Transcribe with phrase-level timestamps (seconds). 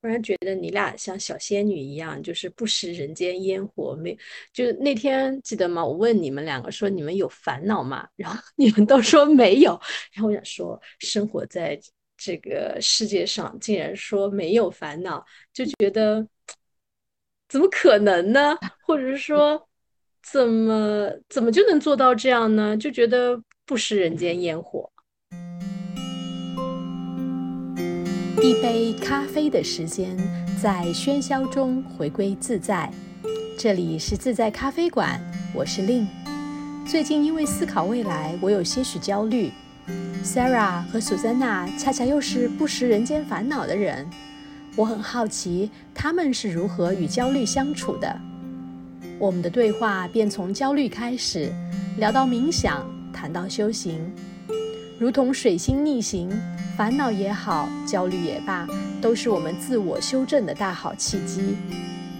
[0.00, 3.96] 突然觉得你俩像小仙女一样，就是不食人间烟火。
[3.96, 4.16] 没，
[4.52, 5.84] 就那天记得吗？
[5.84, 8.08] 我问你们两个说你们有烦恼吗？
[8.14, 9.72] 然后你们都说没有。
[10.12, 11.78] 然后我想说，生活在
[12.16, 16.26] 这个世界上，竟然说没有烦恼，就觉得
[17.48, 18.56] 怎么可能呢？
[18.86, 19.68] 或者是说，
[20.22, 22.76] 怎么怎么就能做到这样呢？
[22.76, 24.88] 就觉得不食人间烟火。
[28.40, 30.16] 一杯咖啡的时间，
[30.62, 32.88] 在喧嚣中回归自在。
[33.58, 35.20] 这里是自在咖啡馆，
[35.52, 36.06] 我是令。
[36.86, 39.50] 最近因为思考未来，我有些许焦虑。
[40.22, 44.08] Sarah 和 Susanna 恰恰又是不食人间烦恼的人，
[44.76, 48.20] 我很好奇他们是如何与焦虑相处的。
[49.18, 51.52] 我们的对话便从焦虑开始，
[51.96, 53.98] 聊到冥想，谈到修行，
[55.00, 56.28] 如同水星逆行。
[56.76, 58.66] 烦恼也好，焦虑也罢，
[59.00, 61.56] 都是我们自我修正的大好契机。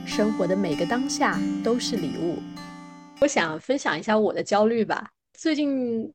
[0.07, 2.39] 生活的每个当下都是礼物。
[3.20, 5.11] 我想分享一下我的焦虑吧。
[5.35, 6.12] 最近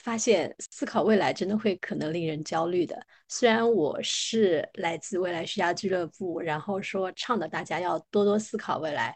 [0.00, 2.98] 发现思考未来真的会可能令人焦虑的。
[3.28, 9.14] 虽然我是来自未来学家俱乐部，然后说倡导大家要多多思考未来，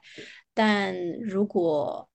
[0.54, 2.08] 但如果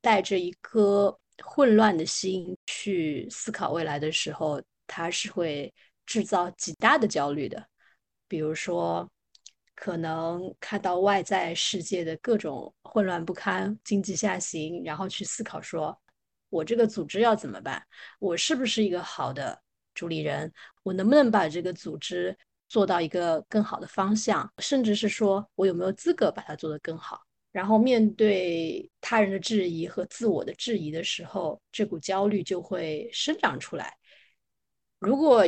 [0.00, 5.72] 带着一颗混乱的心去思考未来的时候，它是会
[6.06, 7.66] 制造极大的焦虑的，
[8.28, 9.08] 比如说，
[9.74, 15.98] 可能看到外在世界的各种混乱不堪、经济下行，然后去思考说，
[16.50, 17.84] 我这个组织要怎么办？
[18.20, 19.60] 我是不是一个好的
[19.94, 20.52] 主理人？
[20.82, 22.36] 我能不能把这个组织
[22.68, 24.52] 做到一个更好的方向？
[24.58, 27.20] 甚至是说我有没有资格把它做得更好？
[27.54, 33.96] 然后面对他人的质疑和自我的质疑的时候，这股焦虑就会生长出来。
[34.98, 35.46] 如果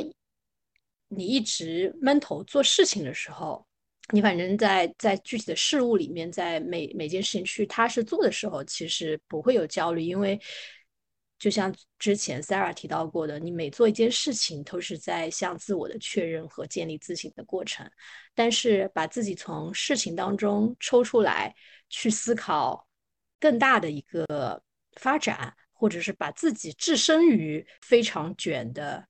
[1.08, 3.66] 你一直闷头做事情的时候，
[4.12, 10.40] 你反正在在具体的事物里面，在每每件事情去踏实做的时候，其实不会有焦虑，因为
[11.38, 17.90] 就像之前 Sarah 提到过的，你每做一件事情都是在向自我的确认和建立自信的过程。
[18.34, 21.54] 但是把自己从事情当中抽出来，
[21.88, 22.88] 去思考
[23.38, 24.62] 更大的一个
[25.00, 29.06] 发展，或者是把自己置身于非常卷的。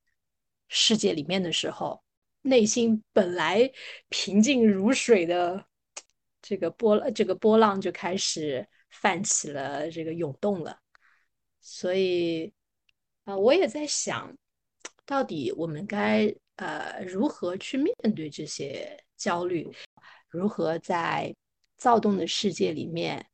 [0.68, 2.02] 世界里面的时候，
[2.42, 3.70] 内心本来
[4.08, 5.64] 平静如水的
[6.42, 10.76] 这个波，这个波浪就开始泛起了这个涌动了。
[11.68, 12.52] 所以
[13.24, 14.32] 啊，我也在想，
[15.04, 19.68] 到底我们该呃如何去面对这些焦虑，
[20.28, 21.34] 如何在
[21.76, 23.26] 躁动的世界里面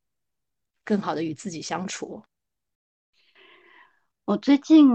[0.82, 2.25] 更好的与自己相处？
[4.25, 4.88] 我最近。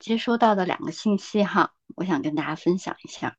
[0.00, 3.38] 接收到的两个信息哈，我想跟大家分享一下。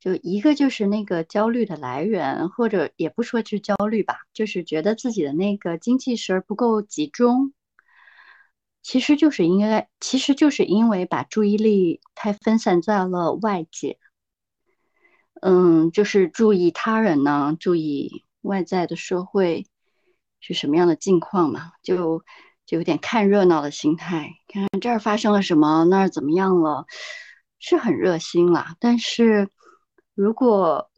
[0.00, 7.52] 就一个就是那个焦虑的来源，或者也不说是焦虑吧，就是觉得自己的那个精气神不够集中。
[8.82, 13.98] 其实就是应该，其实就是因为把注意力太分散在了外界。
[15.40, 19.66] 嗯，就是注意他人呢，注意外在的社会
[20.40, 22.24] 是什么样的境况嘛，就。
[22.68, 26.84] 就有点看热闹的心态，看看这儿发生了什么，那儿怎么样了，
[27.58, 28.74] 是很热心了。
[28.78, 29.48] 但是
[30.18, 30.90] 如果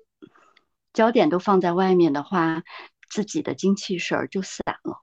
[0.95, 2.65] 焦点都放在外面的话，
[3.11, 5.03] 自己的精气神儿就散了。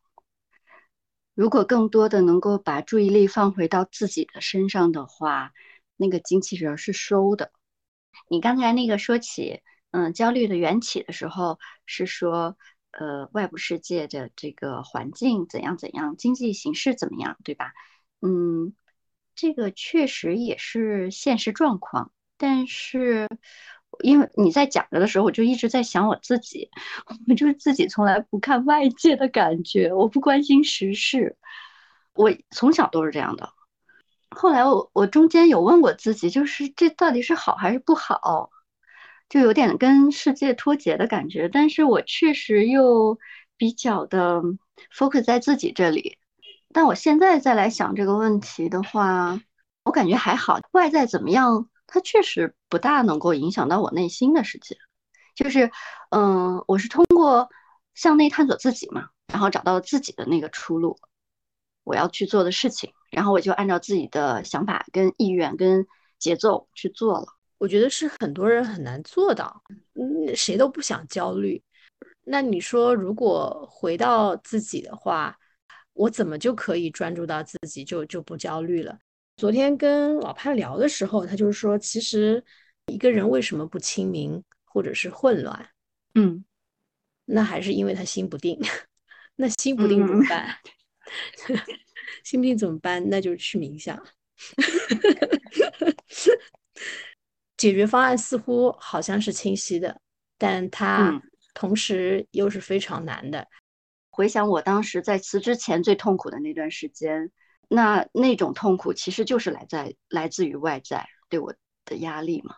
[1.35, 5.53] 如果更多的能够把注意力放回到自己的身上的话，
[5.97, 7.51] 那个精气神儿是收的。
[8.27, 9.61] 你刚才那个说起，
[9.91, 12.57] 嗯，焦虑的缘起的时候，是说。
[12.91, 17.73] 呃，外部世界的这个环境怎样怎样，经济形势怎么样，对吧？
[18.21, 18.73] 嗯，
[19.35, 22.11] 这个确实也是现实状况。
[22.37, 23.27] 但是，
[24.03, 26.69] 因为你在讲着的时候，我就一直在想我自己，
[27.27, 31.35] 我就是自己从来不看外界的感觉，我不关心时事，
[32.13, 33.49] 我从小都是这样的。
[34.29, 38.51] 后来我我中间有问过自己，就是这到底是好还是不好？
[39.29, 43.17] 就有点跟世界脱节的感觉，但是我确实又
[43.57, 44.41] 比较的
[44.95, 46.17] focus 在自己这里。
[46.73, 49.41] 但我现在再来想这个问题的话，
[49.83, 54.77] 我感觉还好，外在怎么样，它确实不大能够影响到我内心的世界。
[55.35, 55.71] 就是，
[56.11, 57.49] 嗯，我是通过
[57.95, 60.97] 向内探索自己嘛，然后找到自己的那个出路，
[61.83, 65.85] 我要去做的事情，然后我就按照自己的想法、跟意愿、跟
[66.19, 67.27] 节奏去做了。
[67.59, 69.63] 我觉得是很多人很难做到，
[69.93, 71.63] 嗯，谁都不想焦虑。
[72.23, 75.37] 那你说，如果回到自己的话，
[75.93, 78.97] 我怎么就可以专注到自己，就就不焦虑了？
[79.37, 82.43] 昨天跟老潘聊的时候，他就是说，其实
[82.87, 85.69] 一个人为什么不清明或者是混乱？
[86.15, 86.43] 嗯，
[87.25, 88.59] 那还是因为他心不定。
[89.37, 90.55] 那心不定怎么办？
[92.25, 93.07] 心不定怎么办？
[93.09, 94.03] 那就去冥想。
[97.55, 100.01] 解决方案似乎好像是清晰的，
[100.39, 101.21] 但它
[101.53, 103.47] 同时又是非常难的。
[104.09, 107.31] 回想我当时在辞职前最痛苦的那段时间，
[107.67, 111.53] 那那种痛苦其实就是来在来自于外在对我
[111.85, 112.55] 的压力嘛，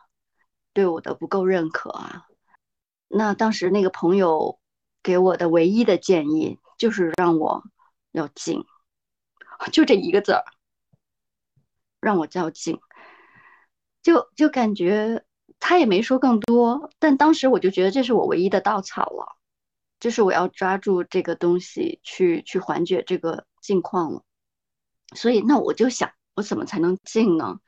[0.73, 2.25] 对我的不够认可啊。
[3.07, 4.59] 那当时那个朋友
[5.01, 7.63] 给我的唯一的建议就是让我
[8.11, 8.63] 要静，
[9.71, 10.43] 就这一个字儿，
[11.99, 12.79] 让我较静。
[14.01, 15.25] 就就感觉
[15.59, 19.35] 他也没说更多，但当时我就觉得这是我唯一的稻草了，
[19.99, 24.23] 就是我要抓住这个东西去去缓解这个境况了。
[25.15, 27.59] 所以那我就想，我怎么才能静呢？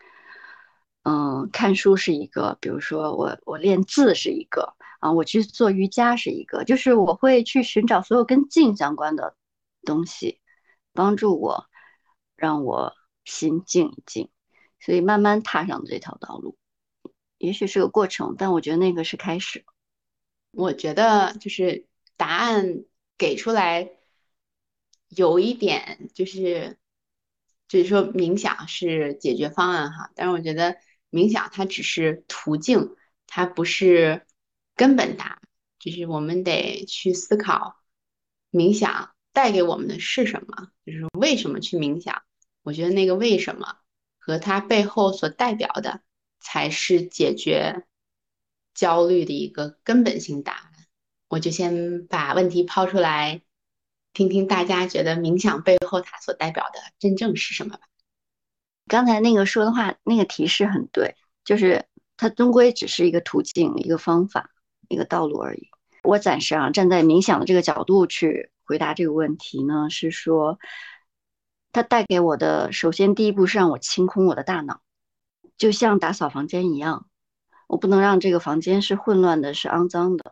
[1.04, 9.36] 嗯，看书是一个，比如说我我练字是一个啊，我去做瑜伽是一个，就是我会去寻找所有跟静相关的
[9.84, 10.40] 东西，
[10.94, 11.66] 帮助我
[12.36, 12.94] 让我
[13.26, 14.30] 心静一静。
[14.80, 16.58] 所以慢慢踏上这条道路，
[17.38, 19.64] 也许是个过程，但我觉得那个是开始。
[20.52, 21.88] 我觉得就是
[22.18, 22.84] 答案
[23.18, 23.92] 给出来，
[25.10, 26.80] 有一点就是，
[27.72, 30.76] 就是说冥想是解决方案哈，但是我觉得
[31.10, 32.98] 冥想它只是途径，
[33.28, 34.26] 它不是
[34.76, 35.42] 根本答案。
[35.80, 37.78] 就是我们得去思考，
[38.52, 42.24] 冥想带给我们的是什么，就是为什么去冥想。
[42.62, 43.78] 我觉得那个为什么。
[44.24, 46.02] 和它背后所代表的，
[46.40, 47.88] 才是解决
[48.76, 50.72] 焦虑的一个根本性答案。
[51.28, 53.42] 我就先把问题抛出来，
[54.14, 57.82] 听听大家觉得冥想背后它所代表的真正是什么吧。
[58.88, 61.86] 刚才那个说的话，那个提示很对，就是
[62.18, 64.52] 它终归只是一个途径、一个方法、
[64.88, 65.70] 一个道路而已。
[66.04, 70.60] 我暂时啊，站在冥想的这个角度去回答这个问题呢，是说。
[71.74, 74.82] 它带给我的，首先第一步是让我清空我的大脑，
[75.56, 77.08] 就像打扫房间一样，
[77.70, 80.31] 我不能让这个房间是混乱的，是肮脏的，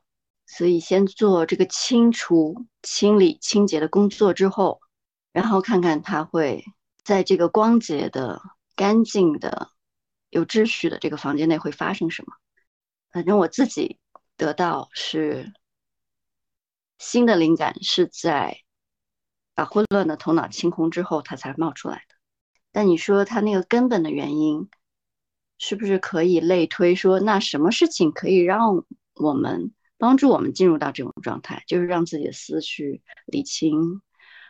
[0.50, 4.81] 所以先做这个清除、清理、清洁的工作之后，
[5.31, 6.66] 然后看看它会
[7.04, 8.42] 在这个光洁的、
[8.75, 9.69] 干净的、
[10.30, 12.34] 有秩序的这个房间内会发生什么。
[13.12, 14.00] 反正我自己
[14.36, 15.54] 得到是
[16.98, 18.60] 新的灵感是在。
[19.56, 22.16] 把混乱的头脑清空之后，它才冒出来的。
[22.72, 24.69] 但你说它那个根本的原因，
[25.57, 28.86] 是不是可以类推说，那什么事情可以让
[29.16, 34.01] 我们帮助我们进入到这种状态，就是让自己的思绪理清，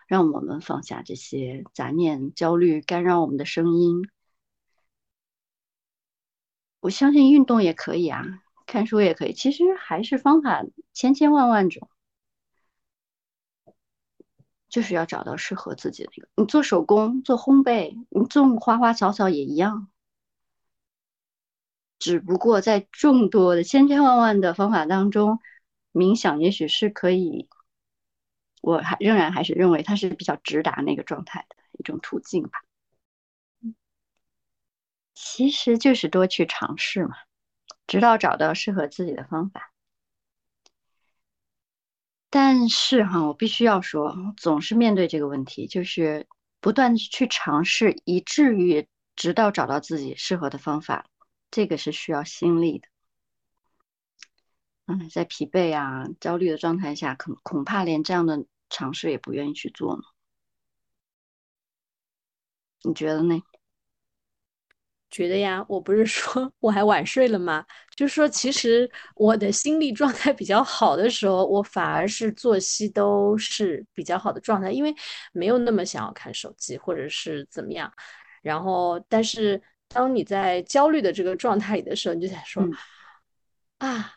[0.07, 4.07] 让我们放下这些杂念、焦虑、干扰我们的声音。
[6.79, 8.23] 我相信运动也可以啊，
[8.65, 10.63] 看书也可以，其实还是方法
[10.93, 11.89] 千千万万种。
[14.69, 16.29] 就是要找到适合自己的那个。
[16.35, 19.87] 你做手工、做烘焙、你种花花草草也一样，
[21.99, 25.39] 只不过在众多的千千万万的方法当中，
[25.91, 27.49] 冥想也许是可以，
[28.61, 32.51] 我还仍然还是认为它是比较直达那个状态的一种途径吧。
[35.13, 37.15] 其实就是多去尝试嘛，
[37.85, 39.73] 直到找到适合自己的方法。
[42.29, 46.27] 但是哈，我必须要说，总是面对这个问题，就是
[46.61, 51.07] 不断的去尝试，以至于直到找到自己适合的方法，
[51.51, 52.87] 这个是需要心力的。
[54.87, 60.01] 嗯，在疲惫啊、焦虑的状态下，恐恐怕连这样的尝试也不愿意去做呢。
[62.83, 63.41] 你觉得呢？
[65.11, 67.65] 觉得呀，我不是说我还晚睡了吗？
[67.95, 74.93] 就是说，其实我的心理状态比较好的时候，我反而是作息都是比较好的状态，因为
[75.33, 77.91] 没有那么想要看手机或者是怎么样。
[78.43, 82.63] 然后，但是当你在焦虑的这个状态里的时候，你就想说
[83.79, 84.15] 啊。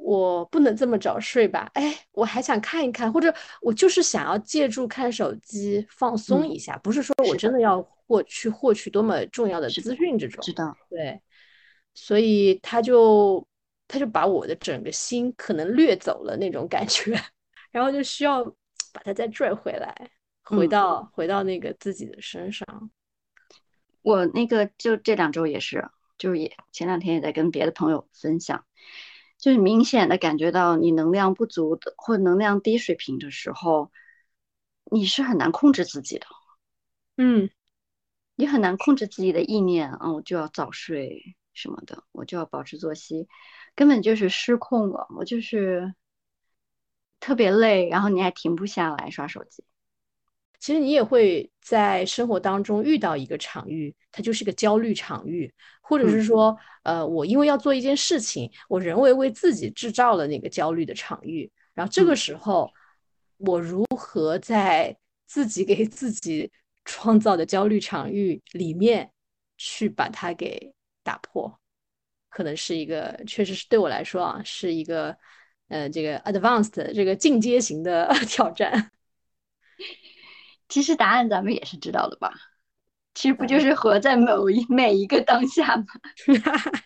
[0.00, 1.68] 我不能这么早睡吧？
[1.74, 10.40] 哎，我还想看一看，或者我就是想要借助看手机放松一下，不是说我真的要获去获取多么重要的资讯这种。
[10.40, 10.72] 知道。
[10.88, 11.20] 对，
[11.94, 13.44] 所以他就
[13.88, 17.20] 他就把我的整个心可能掠走了那种感觉，
[17.72, 18.44] 然后就需要
[18.92, 20.10] 把它再拽回来，
[20.44, 22.90] 回到回到那个自己的身上。
[24.08, 28.64] 我那个就这两周也是，就是也前两天也在跟别的朋友分享。
[29.36, 33.92] 就是明显的感觉到你能量不足的或能量低水平的时候，
[34.90, 36.26] 你是很难控制自己的。
[37.18, 37.50] 嗯，
[38.34, 43.28] 你很难控制自己的意念，啊，我就要早睡，什么的，我就要保持作息，
[43.74, 45.94] 根本就是失控了，我就是
[47.20, 49.62] 特别累，然后你还停不下来刷手机。
[50.60, 56.22] 其实你也会在生活当中遇到一个场域，它就是个焦虑场域，或者是。
[56.22, 62.70] 说，呃，我因为要做一件事情，我人为为自己制造了那个焦虑的场域，然后这个时候，
[63.38, 64.94] 我如何在
[65.26, 66.50] 自己给自己
[66.84, 69.10] 创造的焦虑场域里面
[69.56, 71.58] 去把它给打破，
[72.28, 75.16] 可能是一个，确实是对我来说啊，是一个，
[75.68, 78.90] 呃，这个 advanced 这个进阶型的 挑战。
[80.68, 82.34] 其实答案咱们也是知道的吧？
[83.14, 85.86] 其实不就是活在某一每一个当下吗？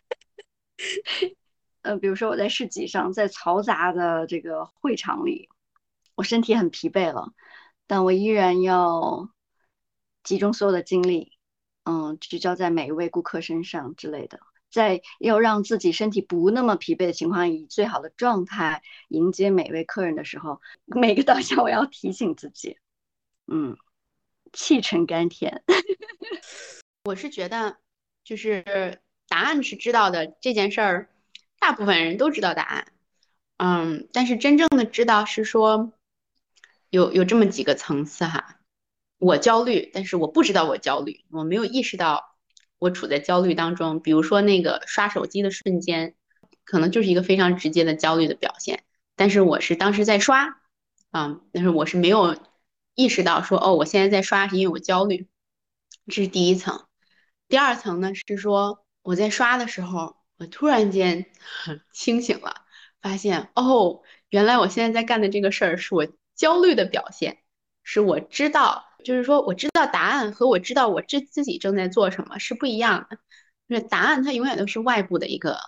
[1.83, 5.49] 呃，比如说我在市集上，在嘈杂的这个会场里，
[6.15, 7.33] 我身体很疲惫了，
[7.87, 9.29] 但我依然要
[10.23, 11.33] 集中所有的精力，
[11.85, 14.39] 嗯，聚焦在每一位顾客身上之类的，
[14.71, 22.79] 在要让自己身体不那么疲惫的情况，以最好的状态迎接每位客人的时候，每个当下我要提醒自己。
[23.47, 23.77] 嗯，
[24.53, 25.63] 气沉甘甜。
[27.05, 27.79] 我是觉得，
[28.25, 31.09] 就是答案是知道的这件事儿，
[31.59, 32.87] 大部分人都知道答案。
[33.57, 35.93] 嗯，但是真正的知道是说，
[36.91, 38.59] 有有这么几个层次哈。
[39.19, 42.37] 我焦虑，但是我不知道我焦虑，我没有意识到
[42.79, 44.01] 我处在焦虑当中。
[44.01, 46.15] 比如说那个刷手机的瞬间，
[46.65, 48.85] 可能就是一个非常直接的焦虑的表现。
[49.17, 50.61] 但是我是当时在刷，
[51.11, 52.37] 啊，但是我是没有。
[52.95, 55.29] 意识到说哦，我现在在刷是因为我焦虑，
[56.07, 56.87] 这是第一层。
[57.49, 61.27] 第二层呢是说我在刷的时候，我突然间
[61.93, 62.63] 清醒了，
[63.01, 67.39] 发现哦，原来我现在在干的这个事儿是我焦虑的表现，
[67.83, 73.19] 是我知道，就是说我知道答案和我知道我这自己正在做什么是不一样的。
[73.69, 75.59] 就是答案它永远都是外部的一个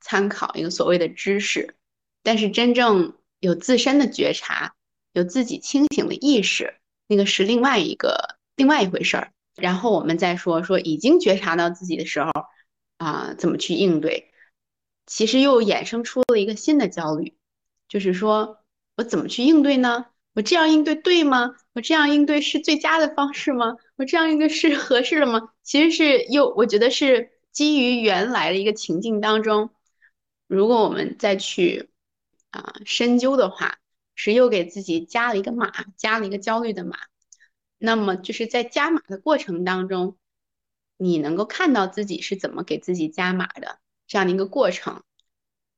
[0.00, 1.76] 参考，一个所谓的知识，
[2.22, 4.74] 但是真正有自身的觉察。
[5.12, 6.74] 有自己清醒的意识，
[7.06, 9.32] 那个是另外一个另外一回事儿。
[9.56, 12.30] 然后我们再说说已经觉察到自己的时候，
[12.96, 14.32] 啊，怎么去应对？
[15.06, 17.36] 其实又衍生出了一个新的焦虑，
[17.88, 18.64] 就是说
[18.96, 20.06] 我怎么去应对呢？
[20.34, 21.54] 我这样应对对吗？
[21.74, 23.76] 我这样应对是最佳的方式吗？
[23.96, 25.50] 我这样应对是合适的吗？
[25.62, 29.68] 其实是又我觉得是基于原来的一个情境当中，
[30.46, 31.90] 如果我们再去
[32.50, 33.76] 啊深究的话。
[34.24, 36.96] 是又给自己加了一个码，加了一个焦虑的码。
[37.76, 40.16] 那么就是在加码的过程当中，
[40.96, 45.02] 你能够看到自己是怎么给自己加码的这样的一个过程。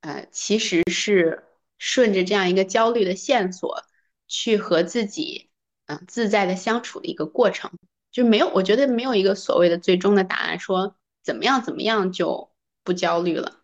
[0.02, 1.44] 呃，其实是
[1.78, 3.82] 顺着这样一个焦虑的线索
[4.28, 5.48] 去和自己
[5.86, 7.70] 嗯自在的相处的一个过程。
[8.10, 12.50] 就没有，我觉得没有一个所谓的最终的答案，说怎么样怎么样就
[12.82, 13.62] 不焦虑了。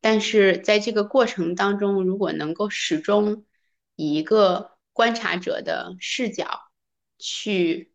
[0.00, 3.44] 但是在这个过程当中，如果能够始终。
[3.94, 6.70] 以一个观察者的视角
[7.18, 7.92] 去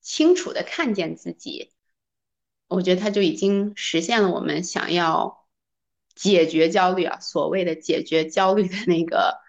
[0.00, 1.72] 清楚的看见自己，
[2.68, 5.46] 我觉得他就已经实现了我们想要
[6.14, 9.40] 解决焦虑啊，所谓的解决焦虑的那个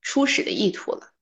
[0.00, 1.12] 初始的意图了。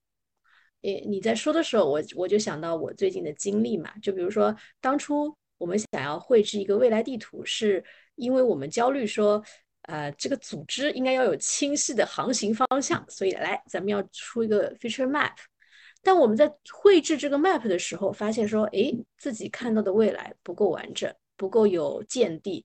[0.82, 9.44] 诶，你在说的时候，我我就想到我最近的经历嘛，就比如说当初我们想要绘制一个未来地图，是因为我们焦虑说。
[9.82, 15.32] 呃，这个组织应该要有清晰的航行方向，所以来，咱们要出一个 future map。
[16.02, 22.64] 但我们在绘制这个 map 的时候，发现说，哎，自己看到的未来不够完整，不够有见地，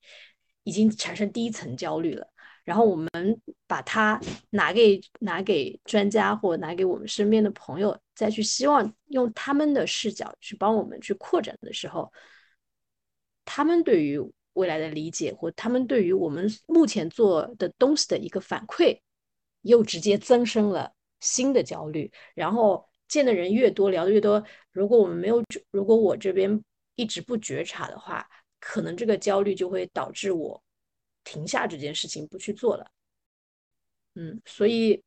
[0.63, 2.27] 已经产生第一层焦虑了。
[2.63, 3.09] 然后我们
[3.65, 4.19] 把它
[4.51, 12.11] 拿给拿给专家，或拿给我们身边的朋友，再去希望用他们的视角去帮我们去扩展的时候，
[13.45, 14.21] 他们对于。
[14.55, 18.99] 未来的理解或他们对于我们目前做的东西的一个反馈，
[19.61, 22.11] 又直接增生了新的焦虑。
[22.33, 26.61] 然后见的人越多，聊的越多，如果我们没有，如果我这边
[26.95, 28.27] 一直不觉察的话，
[28.59, 30.61] 可能这个焦虑就会导致我
[31.23, 32.85] 停下这件事情不去做了。
[34.15, 35.01] 嗯，所以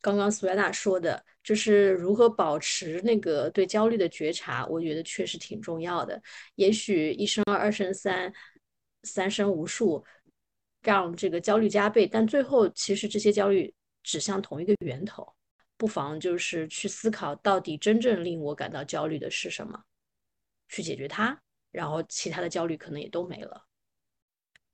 [0.00, 1.24] 刚刚苏亚娜说的。
[1.42, 6.22] 就是如何保持那个对焦虑的觉察，我觉得确实挺重要的。
[6.54, 8.32] 也许一生二，二生三，
[9.02, 10.04] 三生无数，
[10.82, 15.26] 让这个焦虑加倍，但最后其实这些焦虑指向同一个源头。
[15.76, 19.82] 不妨就是去思考，到底真正令我感到焦虑的是什么，
[20.68, 21.36] 去解决它，
[21.72, 23.64] 然后其他的焦虑可能也都没了。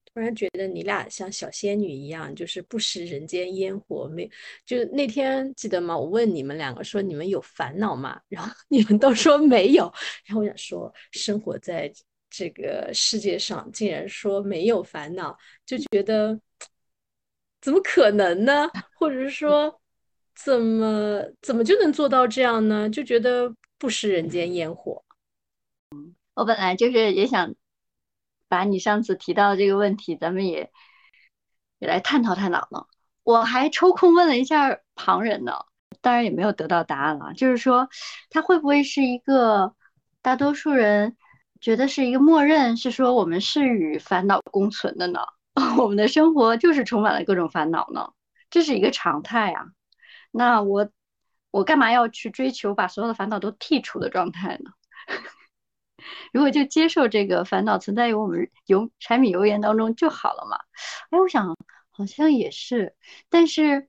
[0.04, 4.06] 突然觉得你俩像小仙女一样，就是不食人间烟火。
[4.08, 4.28] 没，
[4.66, 5.96] 就那天记得吗？
[5.96, 8.20] 我问你们两个说你们有烦恼吗？
[8.28, 9.90] 然后你们都说没有。
[10.26, 11.90] 然后我想说，生活在
[12.30, 16.40] 这个世界上竟然说没有烦恼，就觉得
[17.60, 18.68] 怎么可能呢？
[18.98, 19.80] 或者是说，
[20.34, 22.88] 怎么怎么就能做到这样呢？
[22.88, 25.04] 就觉得不食人间烟火。
[26.34, 27.54] 我本来就是也想
[28.48, 30.70] 把你上次提到的这个问题，咱们也
[31.78, 32.86] 也来探讨探讨呢。
[33.24, 35.52] 我还抽空问了一下旁人呢，
[36.00, 37.32] 当然也没有得到答案了。
[37.34, 37.88] 就是说，
[38.30, 39.74] 他会不会是一个
[40.22, 41.16] 大多数人
[41.60, 45.20] 觉得是一个默认，是说我们是与烦恼共存的呢？
[45.78, 48.12] 我们的生活就是充满了各种烦恼呢？
[48.50, 49.66] 这是一个常态啊。
[50.30, 50.90] 那我
[51.50, 54.70] 我干嘛要去追求把所有的烦恼都剔除的状态呢？
[56.32, 60.58] 如果就接受这个烦恼存在于我们油柴米油盐当中就好了嘛？
[61.10, 61.56] 哎，我想
[61.90, 62.94] 好像也是，
[63.28, 63.88] 但是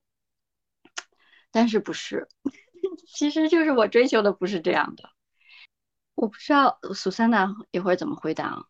[1.51, 2.27] 但是不是？
[3.07, 5.09] 其实就是我追求的不是这样的。
[6.19, 8.67] 我不知道苏珊娜一会儿怎么回答。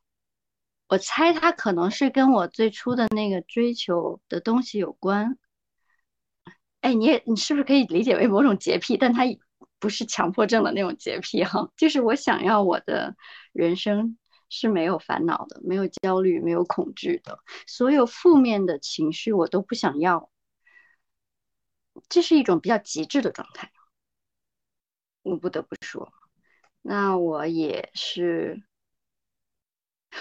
[0.87, 5.37] 我猜他可能是跟我最初的那个追求的东西有关。
[6.81, 8.97] 哎，你也你是不是可以理解为某种洁癖？
[8.97, 9.23] 但他。
[9.81, 13.15] 不是强迫症的那种洁癖哈， 就是我想要我的
[13.53, 14.17] 人生
[14.49, 20.29] 是没有烦恼的，没有焦虑，没有恐惧的，所有负面的情绪我都不想要。
[22.09, 23.71] 这是一种比较极致的状态，
[25.21, 26.11] 我不得不说。
[26.81, 28.63] 那我也是，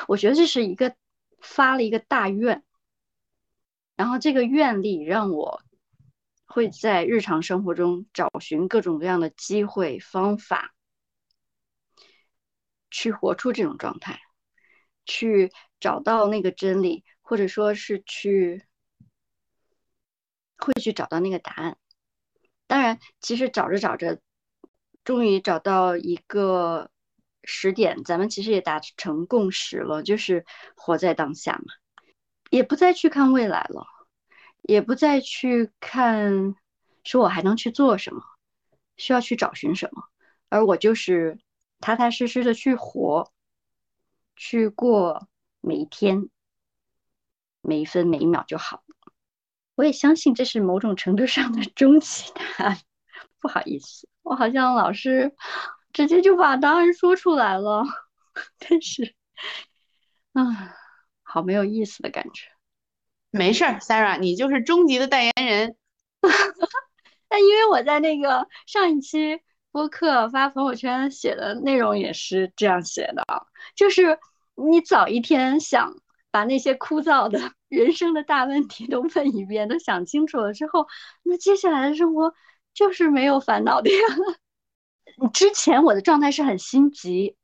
[0.07, 0.95] 我觉得这是一个
[1.41, 2.65] 发了一个大愿，
[3.97, 5.63] 然后这个愿力让我。
[6.51, 10.75] 会在日常生活中找寻各种各样的机会方法，
[12.91, 14.19] 去活出这种状态，
[15.05, 18.65] 去找到那个真理，或者说是去
[20.57, 21.77] 会去找到那个答案。
[22.67, 24.19] 当然，其实找着找着，
[25.09, 26.91] 终于找到一个
[27.43, 30.45] 时点，咱们其实也达成共识了，就是
[30.77, 31.73] 活在当下嘛，
[32.51, 33.87] 也不再去看未来了。
[34.61, 36.55] 也不再去看，
[37.05, 38.21] 说我还能去做什么，
[38.99, 40.03] 需要去找寻什么，
[40.51, 41.39] 而我就是
[41.81, 43.33] 踏踏实实的去活，
[44.37, 45.27] 去过
[45.63, 46.29] 每一天，
[47.63, 48.85] 每一分每一秒就好。
[49.75, 52.79] 我也相信这是某种程度上的 终极答案。
[53.41, 55.35] 不好意思，我好像老师
[55.91, 57.83] 直接就把答案说出来了，
[58.61, 59.15] 但是，
[60.35, 60.75] 啊，
[61.23, 62.51] 好没有意思的感觉。
[63.31, 65.77] 没事儿，Sarah，你就是终极的代言人。
[67.27, 73.25] 但因为我在那个上一期播客发朋友圈写的内容也是这样写的，
[73.75, 74.19] 就是
[74.57, 75.95] 你早一天想
[76.31, 80.87] 把那些枯燥的人生的大问题都问一遍，都想清楚了之后，
[81.25, 82.35] 那接下来的生活
[82.75, 83.97] 就是没有烦恼的呀。
[85.33, 87.37] 之前我的状态是很心急，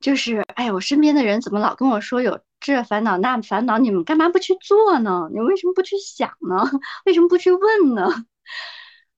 [0.00, 2.40] 就是哎，我身边的人怎么老跟我说有。
[2.58, 5.28] 这烦恼那烦恼，你们干嘛不去做呢？
[5.32, 6.64] 你为什么不去想呢？
[7.04, 8.08] 为什么不去问呢？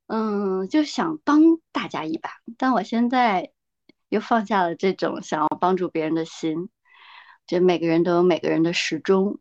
[0.08, 2.30] 嗯，就想帮大家一把。
[2.58, 3.52] 但我现在
[4.08, 6.68] 又放下了这种想要帮助别人的心。
[7.46, 9.38] 就每个人都有每个人的时钟，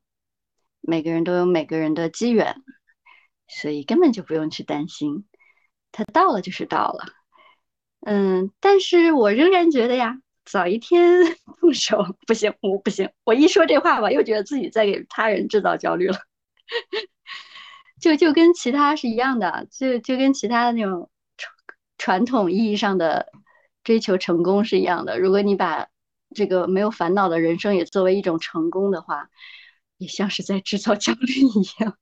[0.80, 2.64] 每个人都有每个人的机缘，
[3.48, 5.26] 所以根本就不用去担心，
[5.98, 7.06] 它到了就是到了。
[8.02, 10.18] 嗯，但是我仍然觉得呀。
[10.46, 11.26] 早一天
[11.60, 13.10] 动手不行，我不行。
[13.26, 16.18] 我一说这话吧，又觉得自己在给他人制造焦虑了。
[18.00, 21.54] 就就跟其他是一样的，就就跟其他的那种传
[21.98, 23.28] 传统意义上的
[23.84, 25.20] 追求成功是一样的。
[25.20, 25.88] 如果你把
[26.34, 29.28] 这个没有烦恼的人生也作为一种成功的话，
[29.98, 31.98] 也像是在制造焦虑一样。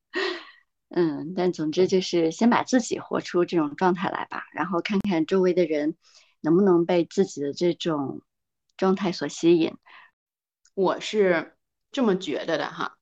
[0.96, 5.96] 嗯，但总之就是先把自己活出这种状态来吧，然后看看周围的人
[6.42, 8.22] 能不能被自己的这种。
[8.78, 9.74] 状态所吸引，
[10.74, 11.56] 我是
[11.94, 12.98] 这么觉得的哈。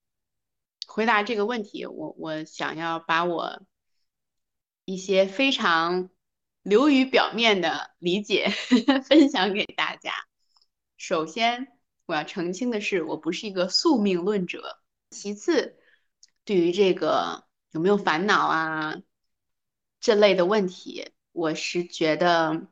[0.86, 3.64] 回答这个问题，我我想要把我
[4.86, 6.12] 一些非常
[6.62, 8.52] 流于表面的理解
[9.10, 10.14] 分享给大家。
[10.96, 11.70] 首先，
[12.06, 14.80] 我要澄清的是，我不是一个宿命论者。
[15.10, 15.76] 其次，
[16.46, 18.96] 对于这个有没有烦恼啊
[20.00, 22.68] 这类的问题，我是觉得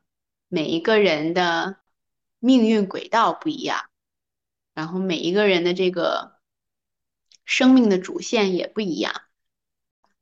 [0.48, 1.76] 每一个人的。
[2.44, 3.84] 命运轨道不一样，
[4.74, 6.40] 然后每一个人的这个
[7.44, 9.14] 生命的主线也不一样。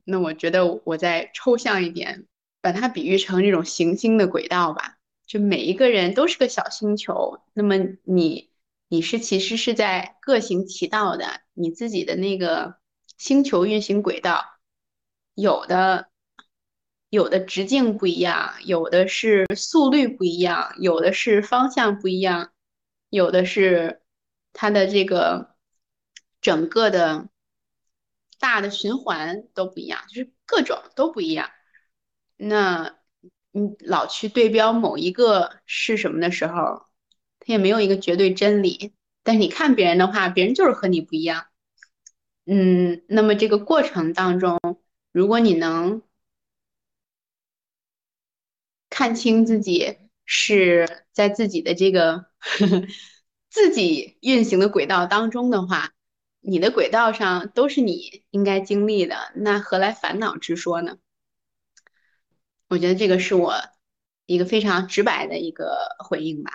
[0.04, 2.26] 那我觉得我再抽象一点，
[2.60, 4.98] 把它比喻成这种行星的轨道吧。
[5.24, 8.50] 就每一个人都是个小星球，那么你
[8.88, 12.76] 你是其实是在各行其道的，你自己的那个
[13.16, 14.44] 星球运行轨道，
[15.34, 16.08] 有的。
[17.08, 22.52] 有的直径不一样，有的是速率不一样，有的是方向不一样，
[23.08, 24.00] 有的是
[24.52, 25.56] 它的这个
[26.40, 27.28] 整个的
[28.38, 31.50] 大的循环都不一样，就是各种都不一样。
[32.36, 32.94] 那
[33.50, 36.84] 你老去对标某一个是什么的时候，
[37.40, 38.94] 它也没有一个绝对真理。
[39.24, 41.46] 但是你看别人的话，别人就是和你不一样。
[42.46, 44.59] 嗯，那么这个过程当中，
[45.12, 46.02] 如果你能
[48.88, 52.86] 看清自己是在自己的这个呵 呵
[53.48, 55.92] 自己运行的轨道当中的话，
[56.40, 60.98] 你的轨道上都是你应该经历的，那何来烦恼之说呢？
[62.68, 63.54] 我觉得这个是我
[64.26, 66.52] 一个非常直白的一个回应吧。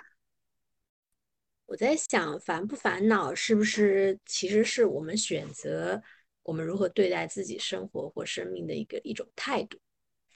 [1.66, 6.02] 我在想，烦不烦恼，是不是其实是我们选择
[6.46, 9.76] 我们如何对待自己生活或生命的一个一种态度。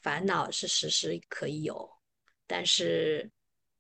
[0.03, 1.89] 烦恼是时时可以有，
[2.49, 3.31] 但是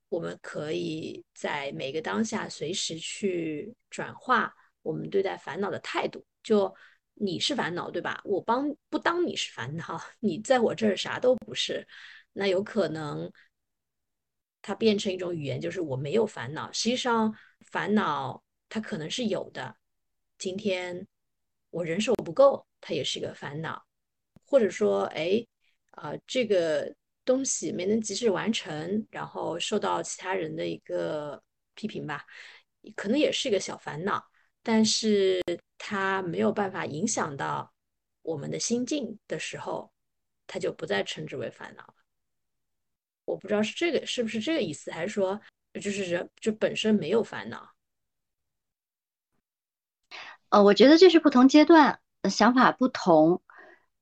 [0.09, 6.25] 我们可以在每个当下随时去转化我们对待烦恼的态度。
[6.43, 6.73] 就
[7.15, 8.21] 你是烦恼，对吧？
[8.25, 11.85] 我帮不当你是烦恼，你在我这儿啥都不是。
[12.33, 13.33] 那有可能
[14.63, 16.71] 它变成一种语言，就是我没有烦恼。
[16.71, 19.75] 实际上，烦恼它可能是有的。
[20.39, 21.07] 今天
[21.71, 23.85] 我人手不够，它也是一个烦恼。
[24.45, 25.47] 或者说，哎，
[25.93, 26.93] 啊，这个
[27.25, 31.41] 东西没能及时完成，然后受到其他人的一个
[31.75, 32.27] 批评吧，
[32.97, 34.25] 可能也是一个小烦恼。
[34.63, 35.41] 但是
[35.79, 37.73] 它没有办法影响到
[38.23, 39.93] 我们的心境的时候，
[40.47, 41.95] 它就不再称之为烦恼了。
[43.25, 45.41] 我不知道是这个是不是这个意思，还是说
[45.81, 47.71] 就是人就本身没有烦恼？
[50.51, 53.41] 呃，我觉得这是不同阶段想法不同，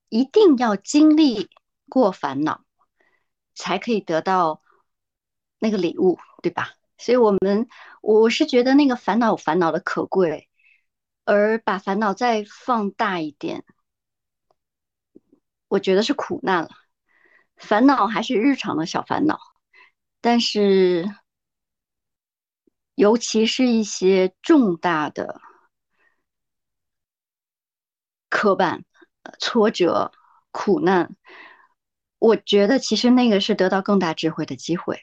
[0.09, 1.51] 一定要经历
[1.89, 2.65] 过烦恼，
[3.55, 4.63] 才可以得到
[5.59, 6.73] 那个礼物，对吧？
[6.97, 7.69] 所以，我们
[8.01, 10.49] 我是觉得那个烦恼有烦恼的可贵，
[11.25, 13.65] 而把烦恼再放大一点，
[15.69, 16.71] 我觉得是苦难了。
[17.57, 19.39] 烦恼还是日常的小烦恼，
[20.21, 21.15] 但是，
[22.95, 25.41] 尤其是一些重大的
[28.29, 28.83] 磕绊、
[29.39, 30.13] 挫折、
[30.51, 31.17] 苦难，
[32.19, 35.01] 我觉得其实那个是得到更大智慧的机会。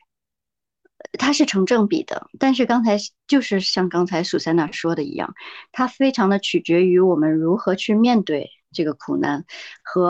[1.20, 5.36] 它是成正比的，但是刚才就是像刚才苏珊娜说的一样，
[5.72, 9.46] 它非常的取决于我们如何去面对这个苦难，
[9.84, 10.10] 和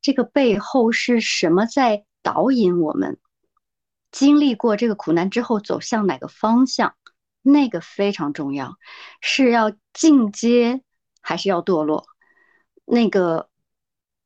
[0.00, 3.18] 这个背后是什么在导引我们
[4.12, 6.94] 经历过这个苦难之后走向哪个方向，
[7.42, 8.76] 那个非常重要，
[9.20, 10.80] 是要进阶
[11.20, 12.06] 还是要堕落，
[12.86, 13.50] 那个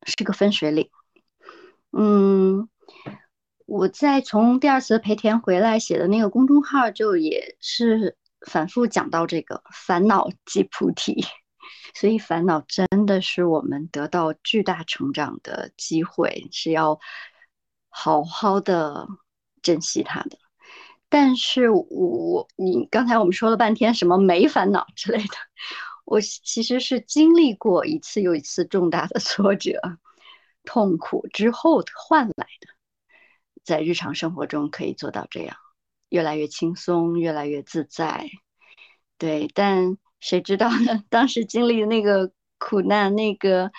[0.07, 0.89] 是个分水岭，
[1.91, 2.69] 嗯。
[3.67, 11.25] 我在从第二次培田回来写的那个公众号，就也是反复讲到这个烦恼即菩提，
[11.95, 16.99] 所以烦恼真的是我们得到巨大成长的机会，是要
[17.91, 19.07] 好好的
[19.63, 20.37] 珍惜它的。
[21.09, 25.35] 但是我你刚才我们说了半天什么没烦恼之类的，
[26.11, 29.81] 我其实是经历过一次又一次重大的挫折、
[30.65, 32.67] 痛苦之后换来的。
[33.63, 35.57] 在日常生活中可以做到这样，
[36.09, 38.29] 越来越轻松，越来越自在。
[39.19, 41.05] 对，但谁知道呢？
[41.11, 43.71] 当时经历那个苦难、那个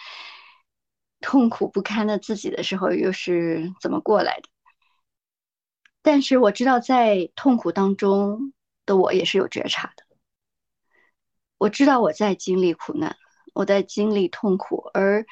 [1.19, 4.47] 痛苦不堪的自己的时候，又是怎么过来的？
[6.01, 8.53] 但是我知道，在痛苦当中
[8.85, 10.05] 的我也是有觉察的。
[11.61, 13.15] 我知道我在经历苦难，
[13.53, 15.23] 我在经历痛苦，而。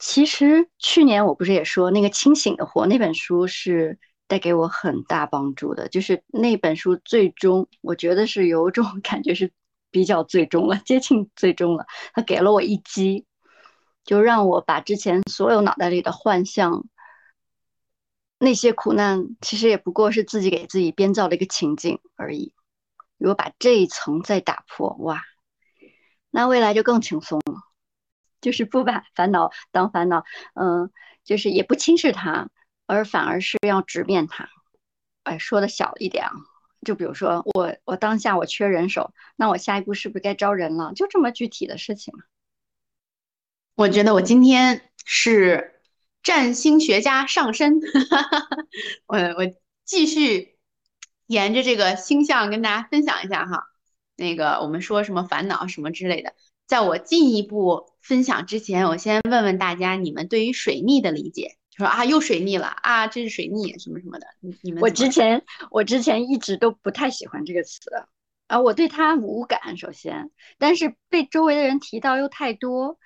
[0.00, 9.52] 其实去年我不是也说那个《清醒的活》那本书是带给我很大帮助的，就是那本书最终我觉得是有种 感觉是
[9.90, 11.84] 比较最终了，接近最终了。
[12.12, 13.26] 它给了我一击，
[14.04, 16.84] 就让我把之前所有脑袋里的幻象、
[18.38, 22.52] 那些苦难，其实也不过是自己给自己编造的一个情景而已。
[23.18, 25.22] 如果把这一层再打破，哇，
[26.30, 27.62] 那未来就更轻松了。
[28.40, 30.92] 就是不把烦恼当烦恼，嗯，
[31.24, 32.48] 就是也不轻视它，
[32.86, 34.48] 而反而是要直面它。
[35.24, 36.32] 哎，说的小一点啊，
[36.86, 40.92] 就比如说我我当下我缺人手，那我下一步是不是该招人了？
[40.94, 42.14] 就这么具体的事情。
[43.74, 45.80] 我觉得我今天是
[46.22, 47.80] 占星学家上身，
[49.06, 49.54] 我我
[49.84, 50.57] 继续
[51.28, 53.62] 沿着这个星象跟大家分享一下哈。
[54.16, 56.34] 那个我们说什么烦恼什么之类的。
[56.66, 67.78] 在我进一步分享之前，我先问问大家，你们对于水逆的理解，说啊又水逆了啊，这是水逆什么什么的，你你们我之前我之前一直都不太喜欢这个词，
[68.48, 72.98] 啊，我对它无感，首先，但是被周围的人提到又太多，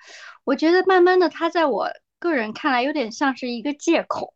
[0.43, 1.89] 我觉得慢慢的，它在我
[2.23, 4.33] 个人看来有点像是一个借口。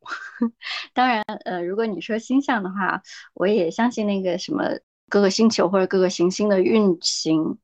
[0.93, 3.01] 当然，呃，如果你说星象的话，
[3.33, 4.65] 我也相信那个什么
[5.07, 7.57] 各个星球或者各个行星的运行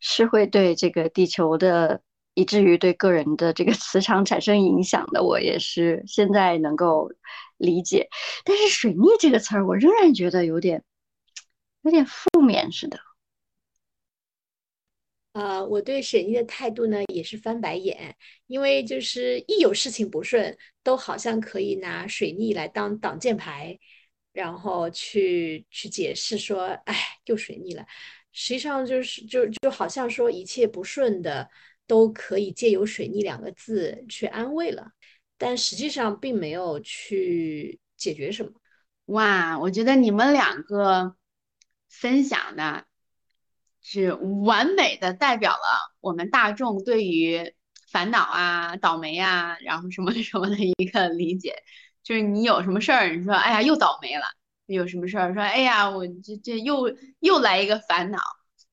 [0.00, 2.02] 是会对这个地球的，
[2.34, 7.10] 以至于对个人的这个磁场产生影响的，我也是现在能够
[7.56, 8.08] 理解。
[8.44, 10.84] 但是“水逆”这个词儿，我仍然觉得有点。
[11.82, 12.98] 有点负面似的，
[15.36, 23.78] 呃，我对水逆的态度呢也是翻白眼，因为就是一有事情不顺，都好像可以拿水逆来当挡箭牌，
[24.32, 26.96] 然后去去解释说，哎，
[27.26, 27.84] 又水逆了。
[28.32, 31.46] 实际上就是就就好像说一切不顺的
[31.86, 34.90] 都可以借由水逆两个字去安慰了，
[35.36, 38.52] 但实际上并没有去解决什么。
[39.06, 41.14] 哇，我觉得你们两个。
[41.88, 42.84] 分享的
[43.88, 47.54] 是完美的代表了我们大众对于
[47.88, 51.54] 烦恼啊、倒霉啊，然后什么什么的一个理解。
[52.02, 54.24] 就是你有什么事儿，你说哎呀又倒霉了；
[54.66, 58.18] 有什么事儿说哎呀我这这又又来一个烦恼。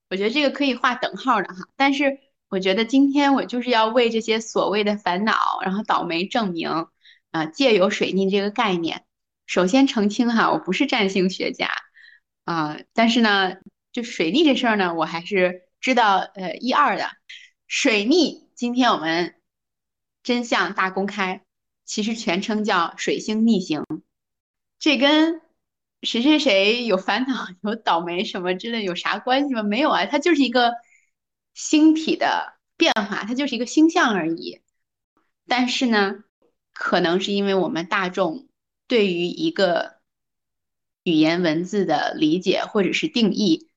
[0.09, 1.67] 我觉得这个可以画等号的哈。
[1.75, 2.17] 但是
[2.49, 6.87] 我觉得今天我就是要为这些所谓的烦恼然后倒霉证明
[7.29, 9.05] 啊，借由水逆这个概念，
[9.45, 11.69] 首先澄清哈，我不是占星学家。
[12.45, 13.53] 啊，但是呢，
[13.93, 17.09] 就水逆这事儿呢，我还是知道呃一二的。
[17.67, 19.35] 水逆，今天我们
[20.21, 21.45] 真相大公开，
[21.85, 23.85] 其实全称叫水星逆行。
[24.79, 25.41] 这跟
[26.01, 29.63] 谁谁谁有烦恼、有倒霉什么之类有啥关系吗？
[29.63, 30.73] 没有啊，它就是一个
[31.53, 34.61] 星体的变化，它就是一个星象而已。
[35.47, 36.23] 但是呢，
[36.73, 38.49] 可能是因为我们大众
[38.87, 39.93] 对于一个。
[41.05, 43.67] 语言文字的理解或者是定义，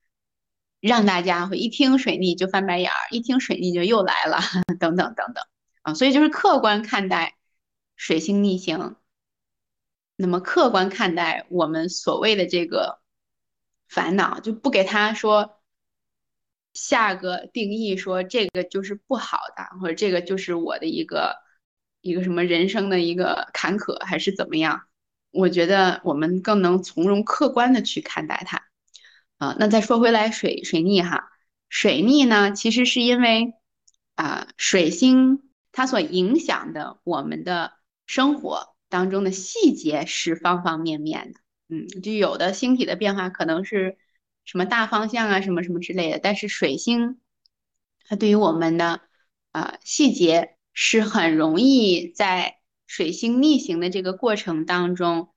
[0.87, 4.39] 让大家会一听水逆就翻白眼儿，一听水逆就又来了，
[4.79, 5.45] 等等等等
[5.83, 7.37] 啊，所以就是客观看待
[7.97, 8.97] 水星逆行，
[10.17, 13.01] 那么客观看待我们所谓的这个
[13.89, 15.61] 烦恼，就不给他说
[16.73, 21.37] 下个定义，说这个就是不好的，或者这个就是我的一个
[22.01, 24.83] 一个什么人生的一个坎坷，还是怎么样？
[25.33, 28.69] 我觉得我们更能从容客观的去看待它，
[29.39, 31.31] 啊，那再说回来水水逆哈，
[31.69, 33.55] 水逆呢，其实是因为
[34.15, 37.73] 啊水星它所影响的我们的
[38.07, 43.99] 生活当中的细节是方方面面的，嗯，就有的星体的变化可能是
[44.45, 47.21] 什么大方向啊，什么什么之类的，但是水星
[48.05, 49.01] 它对于我们的
[49.53, 52.55] 啊细节是很容易在。
[52.89, 55.35] 水星逆行的这个过程当中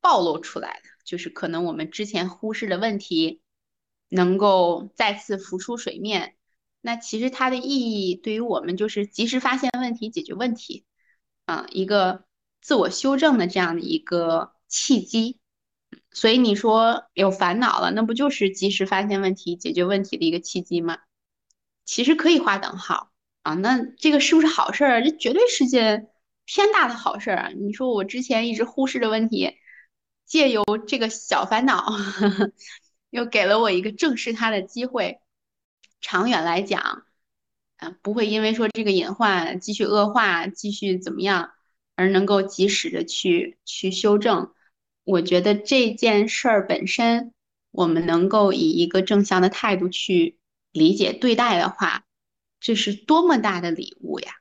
[0.00, 3.40] 暴露出来的，就是可能我们之前忽视的问题
[4.10, 6.36] 能够再次浮出水面。
[6.82, 10.84] 那其实它的意义对于我们就是及时发现问题、解决问题，
[11.46, 12.24] 啊，一个
[12.60, 15.38] 自我修正的这样的一个契机。
[16.10, 20.98] 所以你说有烦恼了，那不就是及时发现问题、解决问题的一个契机吗？
[21.86, 23.54] 其实可以划等号啊。
[23.54, 25.02] 那这个是不是好事儿？
[25.02, 26.10] 这绝对是件。
[26.48, 27.48] 天大的好事儿啊！
[27.48, 29.56] 你说我之前一直忽视的问题，
[30.26, 31.86] 借由这个小烦恼，
[33.10, 35.20] 又给了我一个正视它的机会。
[36.00, 37.04] 长远来讲，
[37.76, 41.52] 啊，不会因为说这个隐患继续恶化、继续怎么样，
[41.94, 44.52] 而能够及时的去去修正。
[45.04, 47.32] 我觉得这件事儿本身，
[47.70, 50.38] 我们能够以一个正向的态度去
[50.72, 52.04] 理解对待的话，
[52.58, 54.32] 这是多么大的礼物呀！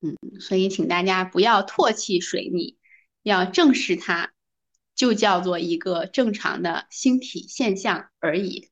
[0.00, 2.76] 嗯，所以请大家不要唾弃水逆，
[3.22, 4.33] 要正视它，
[4.94, 8.68] 就叫做一个正常的星体现象而已。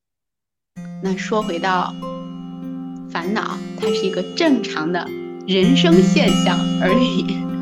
[1.03, 1.93] 那说回到
[3.09, 5.07] 烦恼，它是一个正常的
[5.47, 7.52] 人生现象而已。